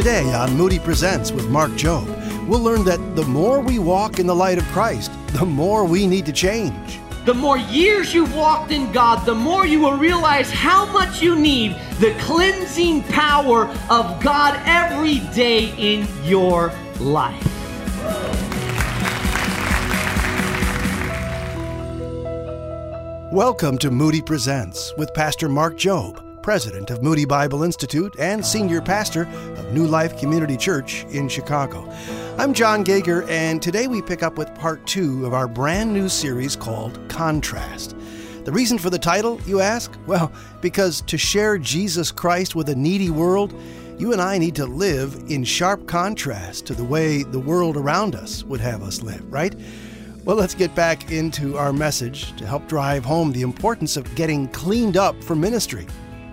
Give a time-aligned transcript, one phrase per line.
[0.00, 2.08] Today on Moody Presents with Mark Jobe,
[2.48, 6.06] we'll learn that the more we walk in the light of Christ, the more we
[6.06, 6.98] need to change.
[7.26, 11.36] The more years you've walked in God, the more you will realize how much you
[11.36, 17.44] need the cleansing power of God every day in your life.
[23.30, 28.80] Welcome to Moody Presents with Pastor Mark Jobe, President of Moody Bible Institute and Senior
[28.80, 31.86] Pastor of New Life Community Church in Chicago.
[32.38, 36.08] I'm John Gager, and today we pick up with part two of our brand new
[36.08, 37.94] series called Contrast.
[38.44, 39.92] The reason for the title, you ask?
[40.06, 40.32] Well,
[40.62, 43.54] because to share Jesus Christ with a needy world,
[43.98, 48.14] you and I need to live in sharp contrast to the way the world around
[48.14, 49.54] us would have us live, right?
[50.24, 54.48] Well, let's get back into our message to help drive home the importance of getting
[54.48, 55.86] cleaned up for ministry.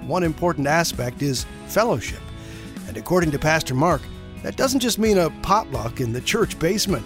[0.08, 2.22] One important aspect is fellowship.
[2.88, 4.02] And according to Pastor Mark,
[4.42, 7.06] that doesn't just mean a potluck in the church basement.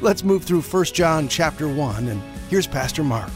[0.00, 3.30] Let's move through 1 John chapter 1 and here's Pastor Mark.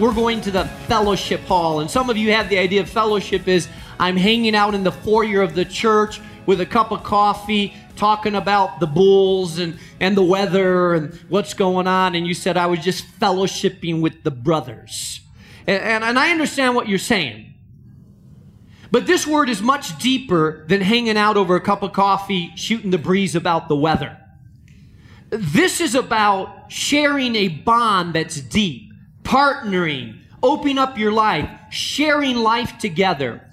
[0.00, 3.46] We're going to the fellowship hall, and some of you have the idea of fellowship
[3.46, 3.68] is
[4.00, 8.34] I'm hanging out in the foyer of the church with a cup of coffee talking
[8.34, 12.16] about the bulls and, and the weather and what's going on.
[12.16, 15.20] And you said, I was just fellowshipping with the brothers.
[15.68, 17.54] And, and, and I understand what you're saying.
[18.96, 22.90] But this word is much deeper than hanging out over a cup of coffee, shooting
[22.90, 24.16] the breeze about the weather.
[25.28, 28.90] This is about sharing a bond that's deep,
[29.22, 33.46] partnering, opening up your life, sharing life together.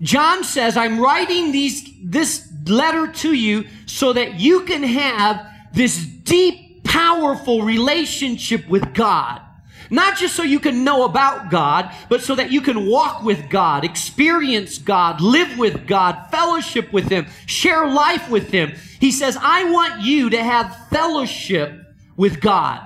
[0.00, 6.06] John says, I'm writing these, this letter to you so that you can have this
[6.06, 9.42] deep, powerful relationship with God.
[9.90, 13.48] Not just so you can know about God, but so that you can walk with
[13.48, 18.74] God, experience God, live with God, fellowship with Him, share life with Him.
[19.00, 21.72] He says, I want you to have fellowship
[22.16, 22.84] with God.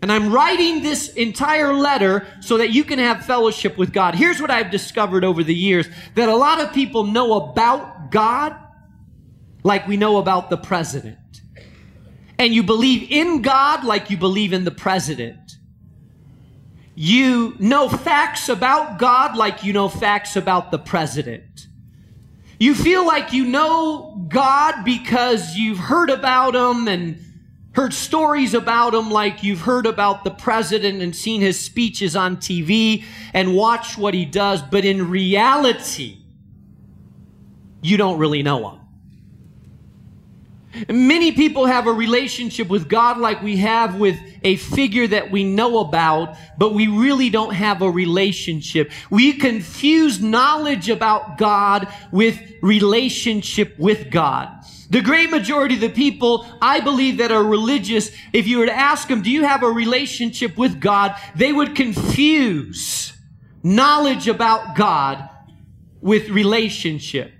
[0.00, 4.14] And I'm writing this entire letter so that you can have fellowship with God.
[4.14, 8.54] Here's what I've discovered over the years that a lot of people know about God
[9.64, 11.18] like we know about the president.
[12.38, 15.57] And you believe in God like you believe in the president.
[17.00, 21.68] You know facts about God like you know facts about the president.
[22.58, 27.24] You feel like you know God because you've heard about him and
[27.70, 32.38] heard stories about him like you've heard about the president and seen his speeches on
[32.38, 36.18] TV and watched what he does, but in reality,
[37.80, 38.80] you don't really know him.
[40.88, 45.42] Many people have a relationship with God like we have with a figure that we
[45.42, 48.92] know about, but we really don't have a relationship.
[49.10, 54.50] We confuse knowledge about God with relationship with God.
[54.90, 58.72] The great majority of the people, I believe, that are religious, if you were to
[58.72, 61.14] ask them, do you have a relationship with God?
[61.34, 63.12] They would confuse
[63.62, 65.28] knowledge about God
[66.00, 67.32] with relationship.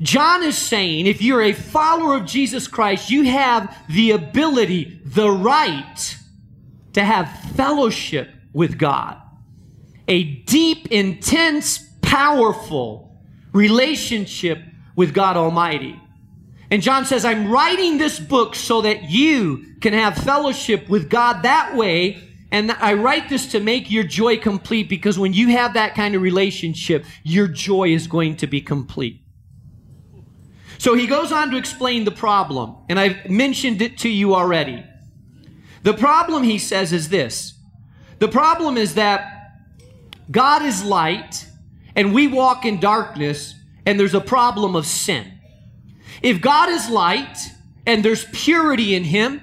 [0.00, 5.30] John is saying if you're a follower of Jesus Christ, you have the ability, the
[5.30, 6.16] right
[6.92, 9.20] to have fellowship with God.
[10.08, 13.16] A deep, intense, powerful
[13.52, 14.62] relationship
[14.94, 16.00] with God Almighty.
[16.70, 21.42] And John says, I'm writing this book so that you can have fellowship with God
[21.42, 22.22] that way.
[22.50, 26.14] And I write this to make your joy complete because when you have that kind
[26.14, 29.25] of relationship, your joy is going to be complete.
[30.78, 34.84] So he goes on to explain the problem, and I've mentioned it to you already.
[35.82, 37.54] The problem, he says, is this
[38.18, 39.52] the problem is that
[40.30, 41.46] God is light,
[41.94, 43.54] and we walk in darkness,
[43.84, 45.32] and there's a problem of sin.
[46.22, 47.38] If God is light,
[47.86, 49.40] and there's purity in him,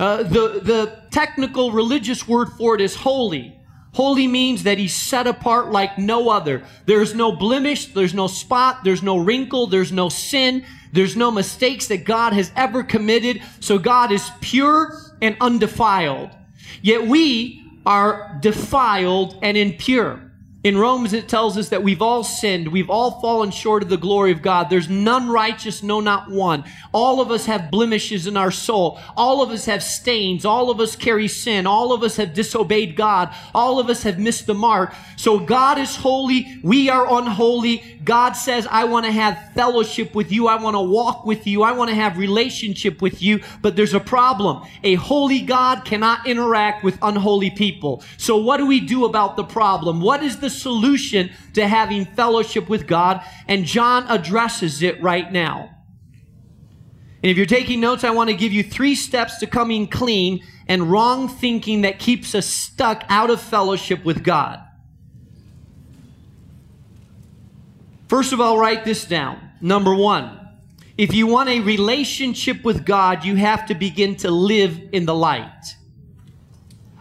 [0.00, 3.56] uh, the, the technical religious word for it is holy.
[3.94, 6.64] Holy means that he's set apart like no other.
[6.84, 11.86] There's no blemish, there's no spot, there's no wrinkle, there's no sin, there's no mistakes
[11.86, 13.40] that God has ever committed.
[13.60, 16.30] So God is pure and undefiled.
[16.82, 20.23] Yet we are defiled and impure.
[20.64, 22.68] In Romans, it tells us that we've all sinned.
[22.68, 24.70] We've all fallen short of the glory of God.
[24.70, 26.64] There's none righteous, no, not one.
[26.90, 28.98] All of us have blemishes in our soul.
[29.14, 30.46] All of us have stains.
[30.46, 31.66] All of us carry sin.
[31.66, 33.34] All of us have disobeyed God.
[33.54, 34.94] All of us have missed the mark.
[35.16, 36.58] So God is holy.
[36.62, 38.00] We are unholy.
[38.02, 40.48] God says, I want to have fellowship with you.
[40.48, 41.62] I want to walk with you.
[41.62, 43.42] I want to have relationship with you.
[43.60, 44.66] But there's a problem.
[44.82, 48.02] A holy God cannot interact with unholy people.
[48.16, 50.00] So what do we do about the problem?
[50.00, 55.70] What is the solution to having fellowship with God, and John addresses it right now.
[57.22, 60.44] And if you're taking notes, I want to give you three steps to coming clean
[60.68, 64.60] and wrong thinking that keeps us stuck out of fellowship with God.
[68.08, 69.40] First of all, write this down.
[69.60, 70.38] Number one,
[70.96, 75.14] if you want a relationship with God, you have to begin to live in the
[75.14, 75.76] light.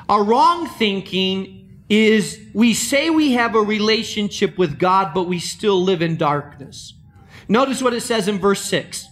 [0.09, 1.62] Our wrong thinking
[1.93, 6.93] is we say we have a relationship with God, but we still live in darkness.
[7.47, 9.07] Notice what it says in verse 6.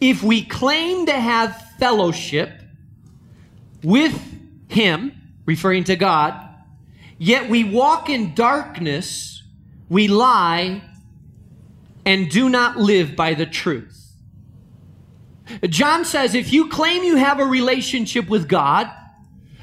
[0.00, 2.50] If we claim to have fellowship
[3.82, 4.20] with
[4.68, 5.12] Him,
[5.46, 6.48] referring to God,
[7.18, 9.42] yet we walk in darkness,
[9.88, 10.82] we lie
[12.04, 14.12] and do not live by the truth.
[15.64, 18.90] John says if you claim you have a relationship with God,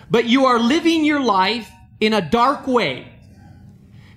[0.09, 1.69] but you are living your life
[2.00, 3.12] in a dark way,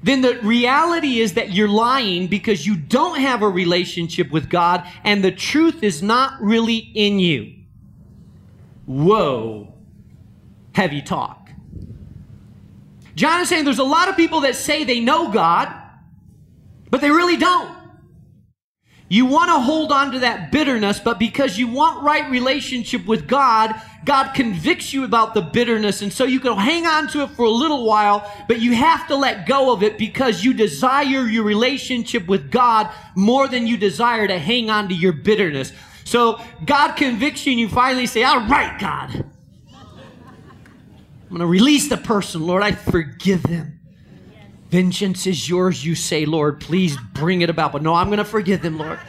[0.03, 4.87] then the reality is that you're lying because you don't have a relationship with God
[5.05, 7.55] and the truth is not really in you.
[8.87, 9.75] Whoa.
[10.75, 11.51] Heavy talk.
[13.15, 15.75] John is saying there's a lot of people that say they know God,
[16.89, 17.77] but they really don't.
[19.11, 23.27] You want to hold on to that bitterness, but because you want right relationship with
[23.27, 23.75] God,
[24.05, 26.03] God convicts you about the bitterness.
[26.03, 29.09] And so you can hang on to it for a little while, but you have
[29.09, 33.79] to let go of it because you desire your relationship with God more than you
[33.79, 35.73] desire to hang on to your bitterness.
[36.05, 39.25] So God convicts you and you finally say, all right, God,
[39.75, 42.47] I'm going to release the person.
[42.47, 43.78] Lord, I forgive them.
[44.71, 46.61] Vengeance is yours, you say, Lord.
[46.61, 47.73] Please bring it about.
[47.73, 49.01] But no, I'm going to forgive them, Lord.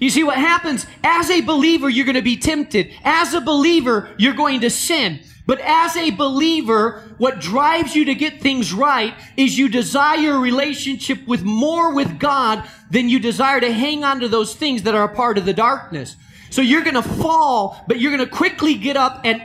[0.00, 0.86] You see what happens?
[1.02, 2.92] As a believer, you're going to be tempted.
[3.02, 5.20] As a believer, you're going to sin.
[5.46, 10.38] But as a believer, what drives you to get things right is you desire a
[10.38, 14.94] relationship with more with God than you desire to hang on to those things that
[14.94, 16.16] are a part of the darkness.
[16.50, 19.42] So you're going to fall, but you're going to quickly get up and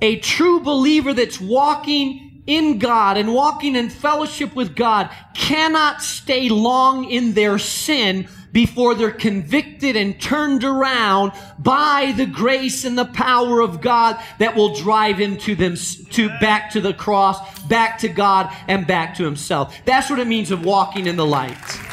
[0.00, 6.48] a true believer that's walking in God and walking in fellowship with God cannot stay
[6.48, 13.04] long in their sin before they're convicted and turned around by the grace and the
[13.04, 17.98] power of God that will drive him to them to back to the cross, back
[17.98, 19.76] to God and back to himself.
[19.84, 21.85] That's what it means of walking in the light.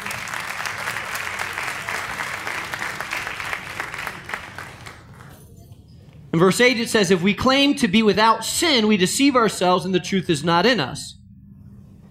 [6.34, 9.84] In verse 8, it says, If we claim to be without sin, we deceive ourselves
[9.84, 11.16] and the truth is not in us.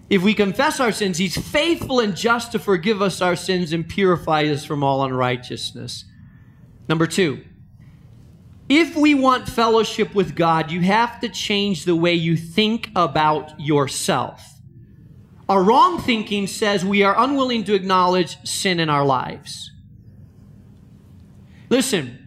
[0.08, 3.86] If we confess our sins, he's faithful and just to forgive us our sins and
[3.86, 6.06] purify us from all unrighteousness.
[6.88, 7.44] Number two,
[8.66, 13.60] if we want fellowship with God, you have to change the way you think about
[13.60, 14.42] yourself.
[15.50, 19.70] Our wrong thinking says we are unwilling to acknowledge sin in our lives.
[21.68, 22.23] Listen,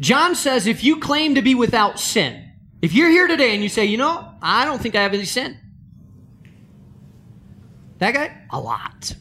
[0.00, 2.50] John says if you claim to be without sin,
[2.82, 5.24] if you're here today and you say, you know, I don't think I have any
[5.24, 5.58] sin.
[7.98, 9.14] That guy, a lot.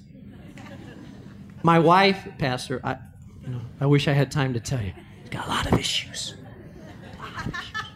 [1.61, 2.97] My wife, Pastor, I,
[3.41, 4.91] you know, I wish I had time to tell you,
[5.21, 6.35] he's got a lot of issues.
[7.19, 7.87] Lot of issues.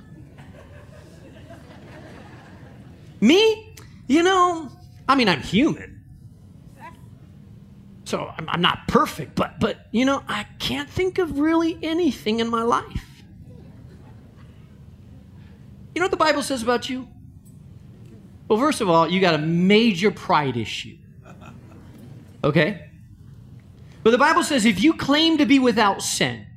[3.20, 3.76] Me,
[4.08, 4.72] you know,
[5.10, 5.97] I mean, I'm human.
[8.08, 12.40] So I'm, I'm not perfect, but but you know, I can't think of really anything
[12.40, 13.06] in my life.
[15.94, 17.10] You know what the Bible says about you?
[18.48, 20.98] Well, first of all, you got a major pride issue.
[22.46, 22.90] Okay?
[24.04, 26.48] But the Bible says if you claim to be without sin,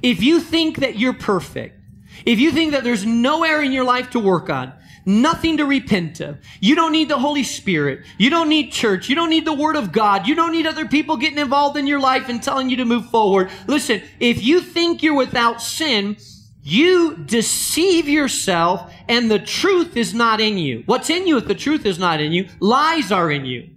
[0.00, 1.78] if you think that you're perfect,
[2.24, 4.72] if you think that there's no area in your life to work on,
[5.06, 6.38] nothing to repent of.
[6.60, 8.04] You don't need the Holy Spirit.
[8.18, 9.08] You don't need church.
[9.08, 10.26] You don't need the Word of God.
[10.26, 13.10] You don't need other people getting involved in your life and telling you to move
[13.10, 13.50] forward.
[13.66, 16.16] Listen, if you think you're without sin,
[16.62, 20.82] you deceive yourself and the truth is not in you.
[20.86, 22.48] What's in you if the truth is not in you?
[22.60, 23.68] Lies are in you.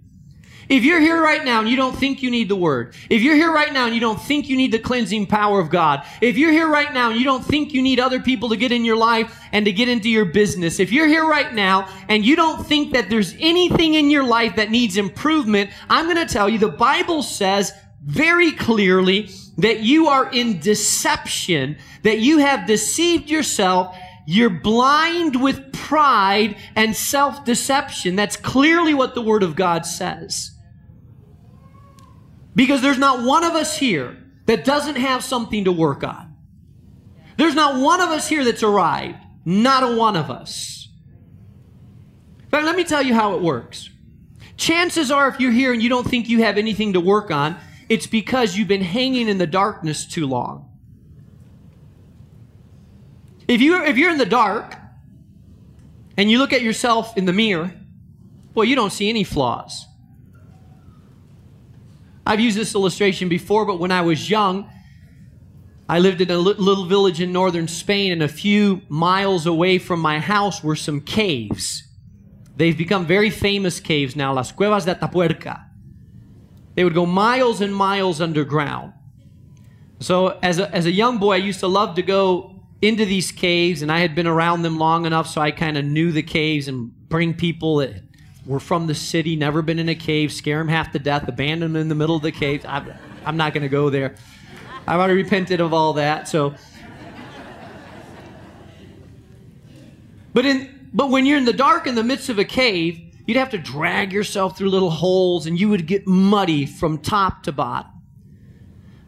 [0.68, 3.36] If you're here right now and you don't think you need the word, if you're
[3.36, 6.36] here right now and you don't think you need the cleansing power of God, if
[6.36, 8.84] you're here right now and you don't think you need other people to get in
[8.84, 12.36] your life and to get into your business, if you're here right now and you
[12.36, 16.50] don't think that there's anything in your life that needs improvement, I'm going to tell
[16.50, 17.72] you the Bible says
[18.04, 23.96] very clearly that you are in deception, that you have deceived yourself
[24.30, 28.14] you're blind with pride and self deception.
[28.14, 30.57] That's clearly what the Word of God says.
[32.58, 36.34] Because there's not one of us here that doesn't have something to work on.
[37.36, 39.18] There's not one of us here that's arrived.
[39.44, 40.88] Not a one of us.
[42.40, 43.90] In fact, let me tell you how it works.
[44.56, 47.56] Chances are, if you're here and you don't think you have anything to work on,
[47.88, 50.68] it's because you've been hanging in the darkness too long.
[53.46, 54.74] If, you're, if you're in the dark
[56.16, 57.72] and you look at yourself in the mirror,
[58.52, 59.86] well, you don't see any flaws.
[62.28, 64.70] I've used this illustration before, but when I was young,
[65.88, 70.00] I lived in a little village in northern Spain, and a few miles away from
[70.00, 71.84] my house were some caves.
[72.54, 75.64] They've become very famous caves now, Las Cuevas de Atapuerca.
[76.74, 78.92] They would go miles and miles underground.
[80.00, 83.32] So, as a, as a young boy, I used to love to go into these
[83.32, 86.22] caves, and I had been around them long enough so I kind of knew the
[86.22, 88.02] caves and bring people that
[88.48, 91.74] were from the city, never been in a cave, scare them half to death, abandon
[91.74, 92.64] them in the middle of the cave.
[92.66, 92.92] I'm,
[93.24, 94.14] I'm not going to go there.
[94.86, 96.28] I've already repented of all that.
[96.28, 96.54] So,
[100.32, 103.36] but in but when you're in the dark in the midst of a cave, you'd
[103.36, 107.52] have to drag yourself through little holes, and you would get muddy from top to
[107.52, 107.92] bottom.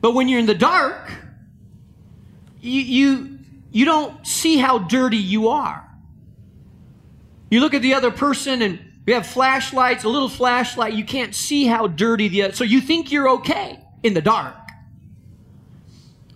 [0.02, 1.10] But when you're in the dark,
[2.60, 3.38] you, you
[3.72, 5.88] you don't see how dirty you are.
[7.50, 11.34] You look at the other person and we have flashlights, a little flashlight, you can't
[11.34, 14.54] see how dirty the so you think you're okay in the dark.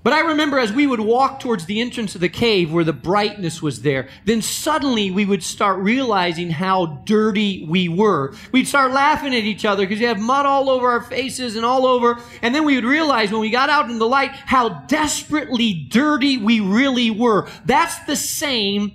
[0.05, 2.93] But I remember as we would walk towards the entrance of the cave where the
[2.93, 8.35] brightness was there, then suddenly we would start realizing how dirty we were.
[8.53, 11.65] We'd start laughing at each other because you have mud all over our faces and
[11.65, 12.21] all over.
[12.43, 16.37] And then we would realize when we got out in the light how desperately dirty
[16.37, 17.49] we really were.
[17.65, 18.93] That's the same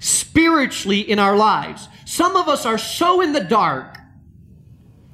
[0.00, 1.88] spiritually in our lives.
[2.10, 3.96] Some of us are so in the dark.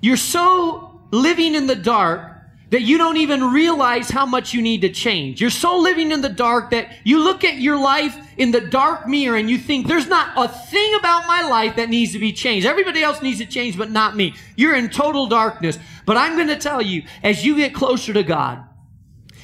[0.00, 2.32] You're so living in the dark
[2.70, 5.38] that you don't even realize how much you need to change.
[5.38, 9.06] You're so living in the dark that you look at your life in the dark
[9.06, 12.32] mirror and you think there's not a thing about my life that needs to be
[12.32, 12.66] changed.
[12.66, 14.34] Everybody else needs to change, but not me.
[14.56, 15.78] You're in total darkness.
[16.06, 18.65] But I'm going to tell you, as you get closer to God,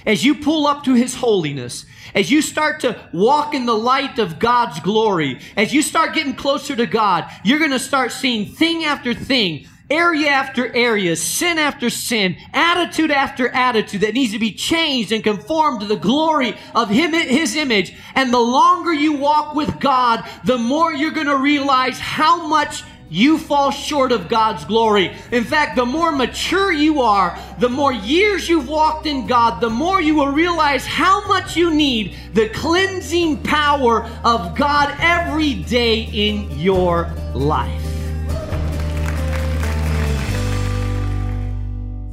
[0.06, 4.18] as you pull up to His holiness, as you start to walk in the light
[4.18, 8.46] of God's glory, as you start getting closer to God, you're going to start seeing
[8.46, 14.38] thing after thing area after area, sin after sin, attitude after attitude that needs to
[14.38, 17.94] be changed and conformed to the glory of him, His image.
[18.14, 22.84] And the longer you walk with God, the more you're going to realize how much
[23.12, 25.14] you fall short of God's glory.
[25.30, 29.68] In fact, the more mature you are, the more years you've walked in God, the
[29.68, 36.04] more you will realize how much you need the cleansing power of God every day
[36.04, 37.80] in your life.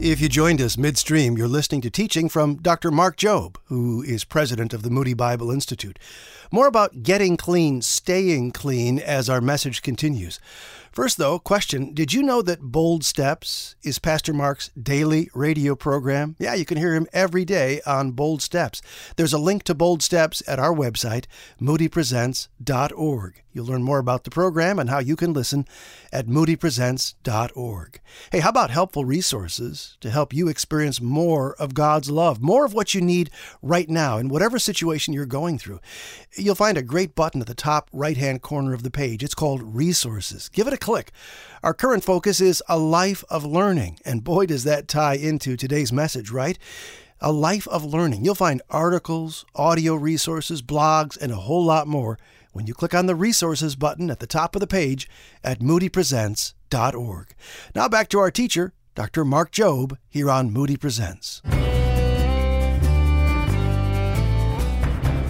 [0.02, 2.90] If you joined us midstream, you're listening to teaching from Dr.
[2.90, 6.00] Mark Jobe, who is president of the Moody Bible Institute.
[6.52, 10.40] More about getting clean, staying clean as our message continues.
[10.92, 16.36] First, though, question Did you know that Bold Steps is Pastor Mark's daily radio program?
[16.40, 18.82] Yeah, you can hear him every day on Bold Steps.
[19.16, 21.26] There's a link to Bold Steps at our website,
[21.62, 23.44] moodypresents.org.
[23.52, 25.66] You'll learn more about the program and how you can listen
[26.14, 28.00] at moodypresents.org.
[28.32, 32.74] Hey, how about helpful resources to help you experience more of God's love, more of
[32.74, 35.80] what you need right now in whatever situation you're going through?
[36.40, 39.24] You'll find a great button at the top right hand corner of the page.
[39.24, 40.50] It's called Resources.
[40.50, 41.12] Give it a click.
[41.64, 45.92] Our current focus is a life of learning, and boy, does that tie into today's
[45.92, 46.58] message, right?
[47.20, 48.24] A life of learning.
[48.24, 52.18] You'll find articles, audio resources, blogs, and a whole lot more
[52.54, 55.10] when you click on the Resources button at the top of the page
[55.44, 57.36] at moodypresents.org.
[57.76, 59.26] Now back to our teacher, Dr.
[59.26, 61.42] Mark Jobe, here on Moody Presents.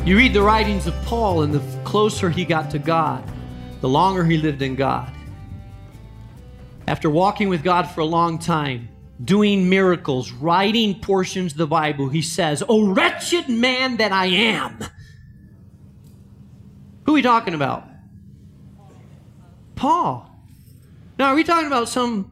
[0.10, 3.24] You read the writings of Paul, and the closer he got to God,
[3.80, 5.16] the longer he lived in God.
[6.88, 8.89] After walking with God for a long time,
[9.24, 14.80] doing miracles, writing portions of the Bible, he says, Oh, wretched man that I am.
[17.06, 17.88] Who are we talking about?
[19.75, 20.28] Paul.
[21.20, 22.32] Now, are we talking about some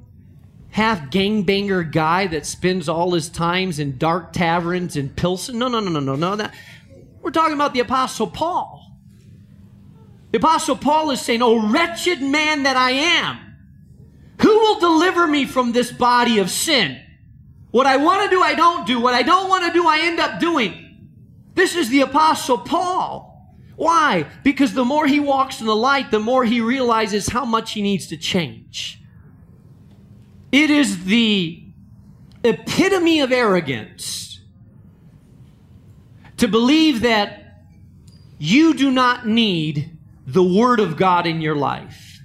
[0.72, 5.60] half gangbanger guy that spends all his times in dark taverns in Pilsen?
[5.60, 6.36] No, no, no, no, no, no.
[6.36, 6.56] That,
[7.28, 8.90] we're talking about the Apostle Paul.
[10.32, 13.38] The Apostle Paul is saying, Oh, wretched man that I am,
[14.42, 17.02] who will deliver me from this body of sin?
[17.72, 19.02] What I want to do, I don't do.
[19.02, 21.10] What I don't want to do, I end up doing.
[21.54, 23.58] This is the Apostle Paul.
[23.76, 24.26] Why?
[24.46, 27.82] Because the more he walks in the light, the more he realizes how much he
[27.82, 29.02] needs to change.
[30.54, 31.62] It is the
[32.46, 34.27] epitome of arrogance
[36.38, 37.64] to believe that
[38.38, 42.22] you do not need the Word of God in your life.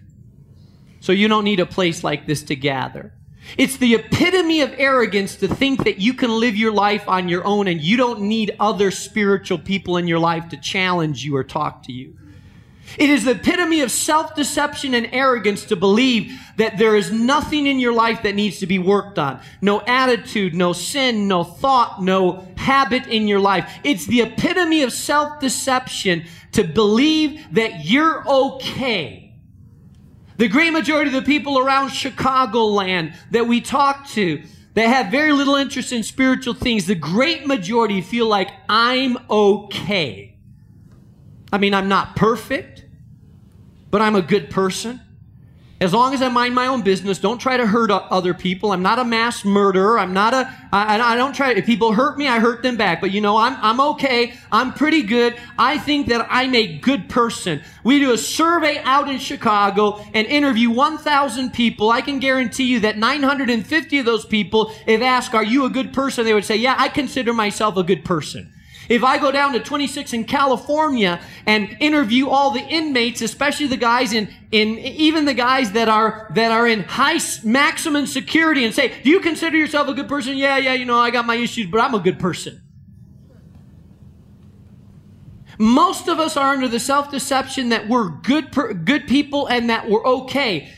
[1.00, 3.12] So you don't need a place like this to gather.
[3.58, 7.44] It's the epitome of arrogance to think that you can live your life on your
[7.44, 11.42] own and you don't need other spiritual people in your life to challenge you or
[11.42, 12.16] talk to you.
[12.98, 17.66] It is the epitome of self deception and arrogance to believe that there is nothing
[17.66, 19.40] in your life that needs to be worked on.
[19.60, 23.70] No attitude, no sin, no thought, no habit in your life.
[23.84, 29.34] It's the epitome of self deception to believe that you're okay.
[30.36, 34.42] The great majority of the people around Chicagoland that we talk to
[34.74, 40.36] that have very little interest in spiritual things, the great majority feel like I'm okay.
[41.52, 42.81] I mean, I'm not perfect,
[43.92, 45.00] but I'm a good person.
[45.82, 48.70] As long as I mind my own business, don't try to hurt other people.
[48.70, 49.98] I'm not a mass murderer.
[49.98, 53.00] I'm not a, I, I don't try, if people hurt me, I hurt them back.
[53.00, 54.34] But you know, I'm, I'm okay.
[54.52, 55.36] I'm pretty good.
[55.58, 57.62] I think that I'm a good person.
[57.82, 61.90] We do a survey out in Chicago and interview 1,000 people.
[61.90, 65.92] I can guarantee you that 950 of those people, if asked, are you a good
[65.92, 66.24] person?
[66.24, 68.51] They would say, yeah, I consider myself a good person.
[68.92, 73.78] If I go down to 26 in California and interview all the inmates, especially the
[73.78, 78.74] guys in, in even the guys that are that are in high maximum security, and
[78.74, 81.36] say, "Do you consider yourself a good person?" Yeah, yeah, you know, I got my
[81.36, 82.60] issues, but I'm a good person.
[85.58, 88.50] Most of us are under the self-deception that we're good
[88.84, 90.70] good people and that we're okay.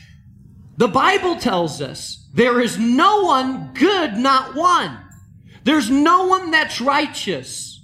[0.77, 4.99] The Bible tells us there is no one good, not one.
[5.65, 7.74] There's no one that's righteous.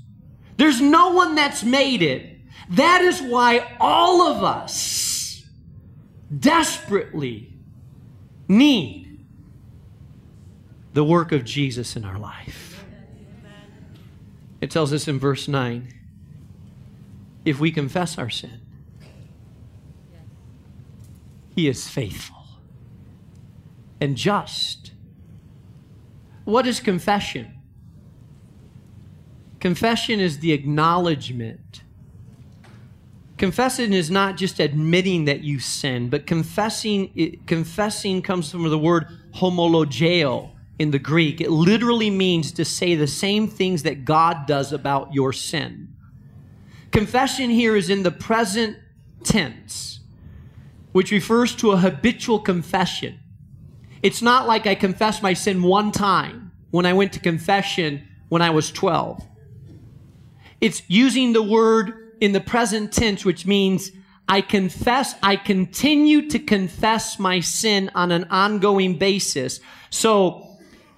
[0.62, 2.38] There's no one that's made it.
[2.70, 5.44] That is why all of us
[6.38, 7.58] desperately
[8.48, 9.26] need
[10.94, 12.86] the work of Jesus in our life.
[14.62, 15.92] It tells us in verse 9
[17.44, 18.62] if we confess our sin,
[21.56, 22.46] He is faithful
[24.00, 24.92] and just.
[26.46, 27.61] What is confession?
[29.62, 31.84] Confession is the acknowledgement.
[33.38, 38.78] Confessing is not just admitting that you sin, but confessing it, confessing comes from the
[38.78, 41.40] word homologeo in the Greek.
[41.40, 45.94] It literally means to say the same things that God does about your sin.
[46.90, 48.78] Confession here is in the present
[49.24, 50.00] tense,
[50.92, 53.20] which refers to a habitual confession.
[54.02, 58.42] It's not like I confessed my sin one time when I went to confession when
[58.42, 59.28] I was 12.
[60.62, 63.92] It's using the word in the present tense, which means
[64.30, 69.60] I confess, I continue to confess my sin on an ongoing basis.
[69.90, 70.48] So,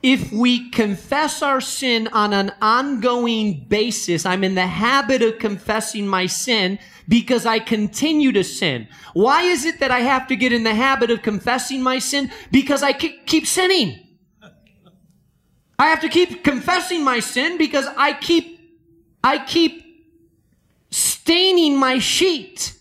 [0.03, 6.05] if we confess our sin on an ongoing basis, I'm in the habit of confessing
[6.05, 8.89] my sin because I continue to sin.
[9.13, 12.31] Why is it that I have to get in the habit of confessing my sin?
[12.51, 13.99] Because I keep sinning.
[15.79, 18.52] I have to keep confessing my sin because I keep
[19.23, 19.83] I keep
[20.91, 22.73] staining my sheet.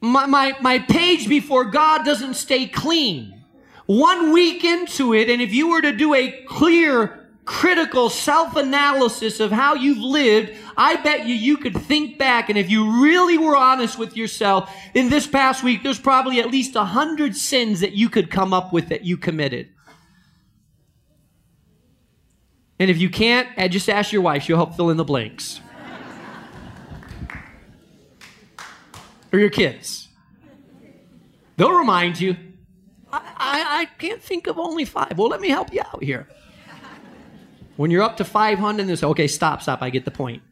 [0.00, 3.42] My, my, my page before God doesn't stay clean.
[3.86, 9.40] One week into it, and if you were to do a clear, critical self analysis
[9.40, 13.38] of how you've lived, I bet you you could think back, and if you really
[13.38, 17.80] were honest with yourself, in this past week, there's probably at least a hundred sins
[17.80, 19.68] that you could come up with that you committed.
[22.82, 24.42] And if you can't, eh, just ask your wife.
[24.42, 25.60] She'll help fill in the blanks.
[29.32, 30.08] or your kids.
[31.56, 32.36] They'll remind you.
[33.12, 35.16] I, I, I, can't think of only five.
[35.16, 36.26] Well, let me help you out here.
[37.76, 39.80] When you're up to 500, they say, okay, stop, stop.
[39.80, 40.42] I get the point.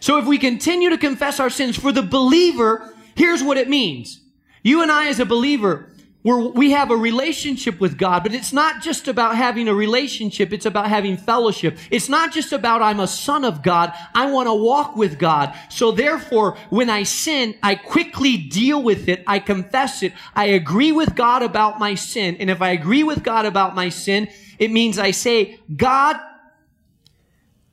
[0.00, 4.18] So if we continue to confess our sins for the believer, here's what it means.
[4.62, 8.52] You and I, as a believer, where we have a relationship with God, but it's
[8.52, 11.78] not just about having a relationship, it's about having fellowship.
[11.90, 15.54] It's not just about I'm a son of God, I want to walk with God.
[15.68, 20.90] So therefore, when I sin, I quickly deal with it, I confess it, I agree
[20.90, 24.28] with God about my sin, and if I agree with God about my sin,
[24.58, 26.16] it means I say, God,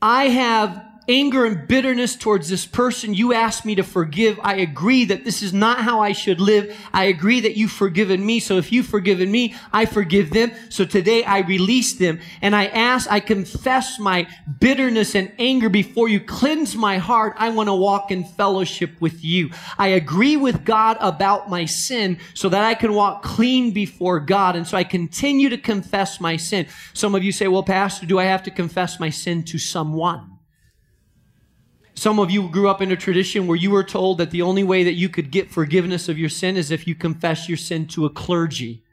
[0.02, 4.40] I have anger and bitterness towards this person you asked me to forgive.
[4.42, 6.76] I agree that this is not how I should live.
[6.94, 8.40] I agree that you've forgiven me.
[8.40, 10.52] So if you've forgiven me, I forgive them.
[10.70, 14.28] So today I release them and I ask, I confess my
[14.60, 16.20] bitterness and anger before you.
[16.20, 17.34] Cleanse my heart.
[17.38, 19.52] I want to walk in fellowship with you.
[19.78, 24.56] I agree with God about my sin so that I can walk clean before God.
[24.56, 26.68] And so I continue to confess my sin.
[26.94, 30.35] Some of you say, well, pastor, do I have to confess my sin to someone?
[31.96, 34.64] Some of you grew up in a tradition where you were told that the only
[34.64, 37.88] way that you could get forgiveness of your sin is if you confess your sin
[37.88, 38.84] to a clergy.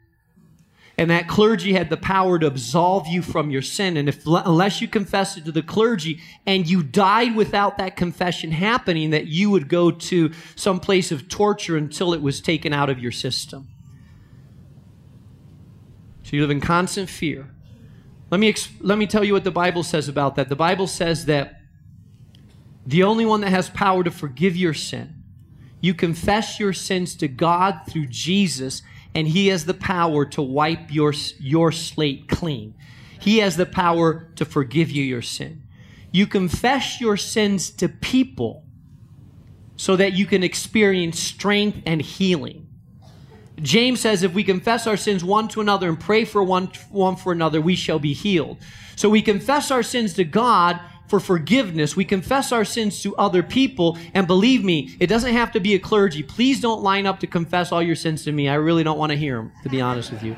[0.97, 3.97] And that clergy had the power to absolve you from your sin.
[3.97, 8.51] And if, unless you confessed it to the clergy and you died without that confession
[8.51, 12.89] happening, that you would go to some place of torture until it was taken out
[12.89, 13.67] of your system.
[16.23, 17.49] So you live in constant fear.
[18.29, 20.47] Let me, let me tell you what the Bible says about that.
[20.47, 21.62] The Bible says that
[22.85, 25.23] the only one that has power to forgive your sin,
[25.81, 28.81] you confess your sins to God through Jesus,
[29.13, 32.73] and He has the power to wipe your, your slate clean.
[33.19, 35.63] He has the power to forgive you your sin.
[36.11, 38.65] You confess your sins to people
[39.75, 42.67] so that you can experience strength and healing.
[43.61, 47.15] James says if we confess our sins one to another and pray for one, one
[47.15, 48.57] for another, we shall be healed.
[48.95, 50.79] So we confess our sins to God
[51.13, 51.95] for forgiveness.
[51.95, 53.99] We confess our sins to other people.
[54.15, 56.23] And believe me, it doesn't have to be a clergy.
[56.23, 58.49] Please don't line up to confess all your sins to me.
[58.49, 60.35] I really don't want to hear them, to be honest with you.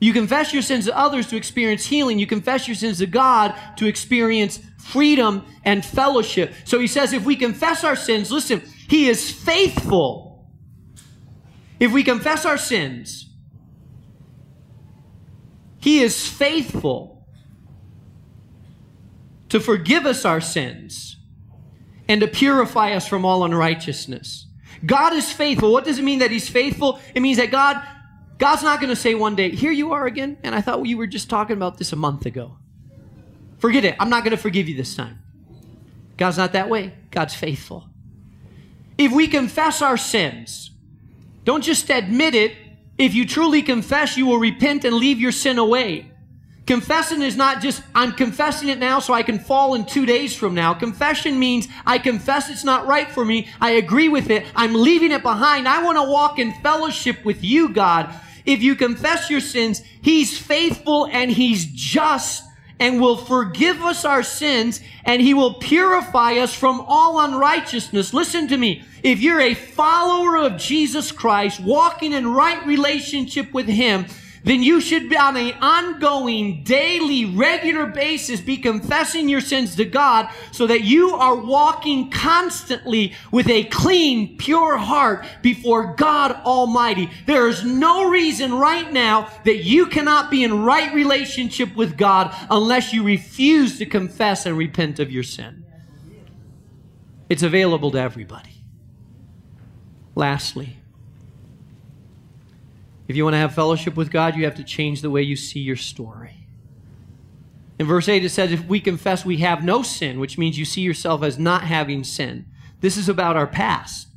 [0.00, 2.18] You confess your sins to others to experience healing.
[2.18, 6.54] You confess your sins to God to experience freedom and fellowship.
[6.64, 10.48] So he says, if we confess our sins, listen, he is faithful.
[11.78, 13.27] If we confess our sins,
[15.78, 17.26] he is faithful
[19.48, 21.16] to forgive us our sins
[22.08, 24.46] and to purify us from all unrighteousness.
[24.84, 25.72] God is faithful.
[25.72, 27.00] What does it mean that he's faithful?
[27.14, 27.82] It means that God
[28.38, 30.96] God's not going to say one day, "Here you are again," and I thought you
[30.96, 32.56] were just talking about this a month ago.
[33.58, 33.96] Forget it.
[33.98, 35.18] I'm not going to forgive you this time.
[36.16, 36.94] God's not that way.
[37.10, 37.88] God's faithful.
[38.96, 40.70] If we confess our sins,
[41.44, 42.52] don't just admit it.
[42.98, 46.10] If you truly confess, you will repent and leave your sin away.
[46.66, 50.36] Confessing is not just, I'm confessing it now so I can fall in two days
[50.36, 50.74] from now.
[50.74, 53.48] Confession means I confess it's not right for me.
[53.58, 54.44] I agree with it.
[54.54, 55.66] I'm leaving it behind.
[55.66, 58.14] I want to walk in fellowship with you, God.
[58.44, 62.44] If you confess your sins, He's faithful and He's just
[62.80, 68.14] and will forgive us our sins and he will purify us from all unrighteousness.
[68.14, 68.84] Listen to me.
[69.02, 74.06] If you're a follower of Jesus Christ, walking in right relationship with him,
[74.48, 79.84] then you should be on an ongoing, daily, regular basis be confessing your sins to
[79.84, 87.10] God so that you are walking constantly with a clean, pure heart before God Almighty.
[87.26, 92.34] There is no reason right now that you cannot be in right relationship with God
[92.48, 95.66] unless you refuse to confess and repent of your sin.
[97.28, 98.62] It's available to everybody.
[100.14, 100.78] Lastly,
[103.08, 105.34] if you want to have fellowship with God, you have to change the way you
[105.34, 106.46] see your story.
[107.78, 110.64] In verse 8, it says, If we confess we have no sin, which means you
[110.64, 112.46] see yourself as not having sin,
[112.80, 114.08] this is about our past.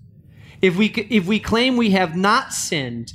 [0.62, 3.14] If we, if we claim we have not sinned,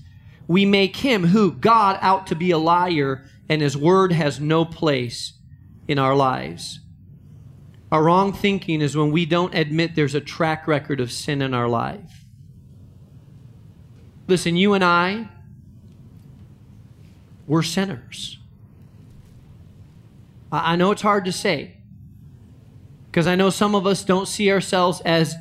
[0.48, 1.52] we make him, who?
[1.52, 5.34] God, out to be a liar, and his word has no place
[5.86, 6.80] in our lives.
[7.92, 11.54] Our wrong thinking is when we don't admit there's a track record of sin in
[11.54, 12.24] our life.
[14.26, 15.28] Listen, you and I,
[17.46, 18.38] we're sinners.
[20.50, 21.76] I know it's hard to say
[23.10, 25.34] because I know some of us don't see ourselves as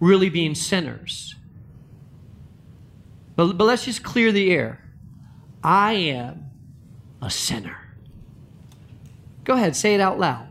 [0.00, 1.34] really being sinners.
[3.36, 4.84] But, but let's just clear the air.
[5.62, 6.50] I am
[7.22, 7.78] a sinner.
[9.44, 10.46] Go ahead, say it out loud.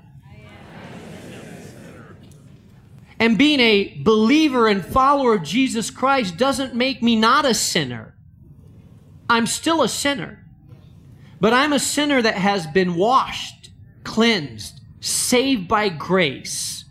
[3.20, 8.16] And being a believer and follower of Jesus Christ doesn't make me not a sinner.
[9.30, 10.47] I'm still a sinner.
[11.40, 13.70] But I'm a sinner that has been washed,
[14.04, 16.86] cleansed, saved by grace.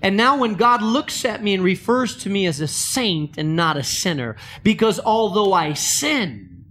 [0.00, 3.54] And now when God looks at me and refers to me as a saint and
[3.54, 6.64] not a sinner, because although I sin,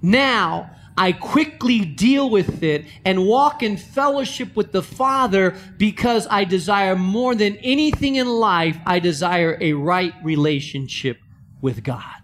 [0.00, 6.44] now I quickly deal with it and walk in fellowship with the Father because I
[6.44, 11.18] desire more than anything in life, I desire a right relationship
[11.60, 12.17] with God.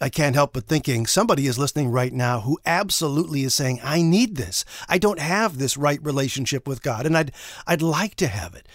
[0.00, 4.02] I can't help but thinking somebody is listening right now who absolutely is saying, I
[4.02, 4.64] need this.
[4.88, 7.32] I don't have this right relationship with God, and I'd,
[7.66, 8.68] I'd like to have it.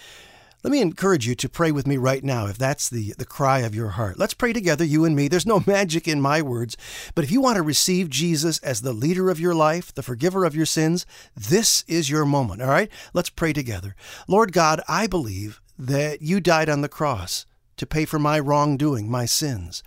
[0.64, 3.60] Let me encourage you to pray with me right now if that's the, the cry
[3.60, 4.16] of your heart.
[4.16, 5.26] Let's pray together, you and me.
[5.26, 6.76] There's no magic in my words,
[7.14, 10.44] but if you want to receive Jesus as the leader of your life, the forgiver
[10.44, 11.04] of your sins,
[11.36, 12.90] this is your moment, all right?
[13.12, 13.96] Let's pray together.
[14.28, 17.44] Lord God, I believe that you died on the cross
[17.76, 19.82] to pay for my wrongdoing, my sins.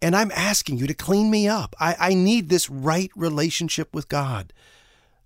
[0.00, 1.74] And I'm asking you to clean me up.
[1.80, 4.52] I, I need this right relationship with God.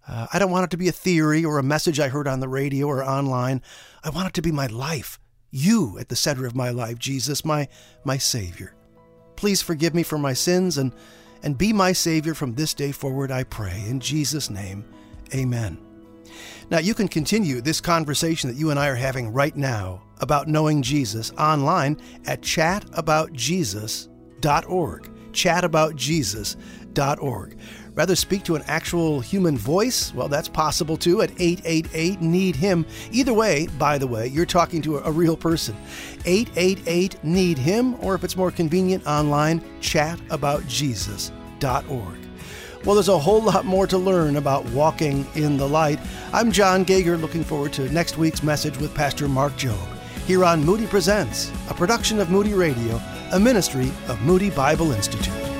[0.08, 2.40] Uh, I don't want it to be a theory or a message I heard on
[2.40, 3.62] the radio or online.
[4.02, 5.18] I want it to be my life.
[5.50, 7.68] You at the center of my life, Jesus, my,
[8.04, 8.74] my Savior.
[9.36, 10.92] Please forgive me for my sins and,
[11.42, 13.84] and be my Savior from this day forward, I pray.
[13.86, 14.84] In Jesus' name,
[15.34, 15.78] amen.
[16.70, 20.48] Now, you can continue this conversation that you and I are having right now about
[20.48, 22.40] knowing Jesus online at
[24.42, 25.08] chataboutjesus.org.
[25.32, 27.56] Chataboutjesus.org.
[27.94, 30.14] Rather speak to an actual human voice?
[30.14, 32.86] Well, that's possible too at 888 Need Him.
[33.10, 35.76] Either way, by the way, you're talking to a real person.
[36.24, 42.18] 888 Need Him, or if it's more convenient, online, chataboutjesus.org.
[42.84, 46.00] Well, there's a whole lot more to learn about walking in the light.
[46.32, 49.78] I'm John Gager, looking forward to next week's message with Pastor Mark Jobe
[50.26, 53.00] here on Moody Presents, a production of Moody Radio,
[53.32, 55.51] a ministry of Moody Bible Institute.